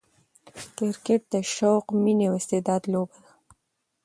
کرکټ 0.77 1.21
د 1.33 1.35
شوق، 1.55 1.85
میني 2.03 2.25
او 2.29 2.33
استعداد 2.39 2.81
لوبه 2.91 3.17
ده. 3.23 3.29